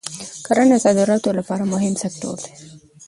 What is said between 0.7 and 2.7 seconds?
د صادراتو لپاره مهم سکتور دی.